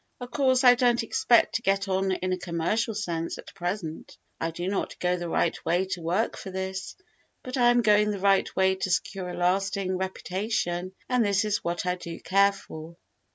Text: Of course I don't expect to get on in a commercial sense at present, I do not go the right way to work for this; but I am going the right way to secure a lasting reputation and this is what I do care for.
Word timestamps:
Of 0.19 0.31
course 0.31 0.63
I 0.63 0.73
don't 0.73 1.03
expect 1.03 1.53
to 1.53 1.61
get 1.61 1.87
on 1.87 2.11
in 2.11 2.33
a 2.33 2.37
commercial 2.39 2.95
sense 2.95 3.37
at 3.37 3.53
present, 3.53 4.17
I 4.39 4.49
do 4.49 4.67
not 4.67 4.97
go 4.97 5.15
the 5.15 5.29
right 5.29 5.55
way 5.63 5.85
to 5.91 6.01
work 6.01 6.35
for 6.37 6.49
this; 6.49 6.95
but 7.43 7.55
I 7.55 7.69
am 7.69 7.83
going 7.83 8.09
the 8.09 8.17
right 8.17 8.49
way 8.55 8.73
to 8.73 8.89
secure 8.89 9.29
a 9.29 9.37
lasting 9.37 9.95
reputation 9.99 10.93
and 11.07 11.23
this 11.23 11.45
is 11.45 11.63
what 11.63 11.85
I 11.85 11.97
do 11.97 12.19
care 12.19 12.51
for. 12.51 12.97